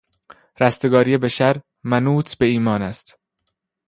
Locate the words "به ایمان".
2.37-2.81